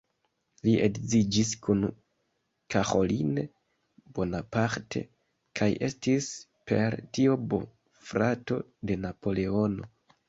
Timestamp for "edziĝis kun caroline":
0.85-3.43